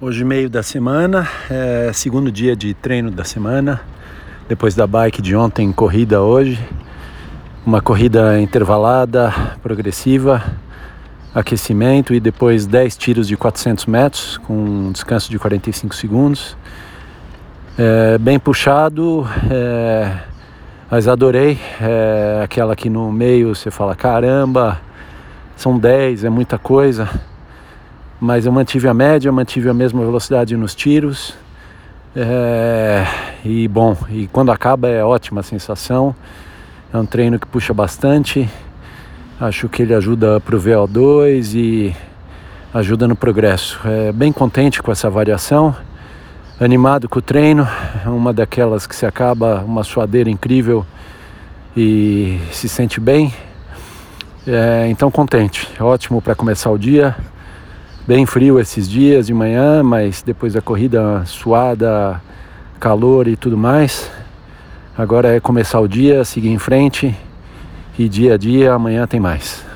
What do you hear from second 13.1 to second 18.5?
de 400 metros, com um descanso de 45 segundos. É, bem